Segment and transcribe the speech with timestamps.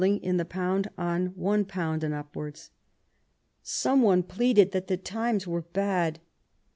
[0.03, 2.71] in the poimd on £1 and upwards.
[3.61, 6.19] Some one pleaded that the times were bad.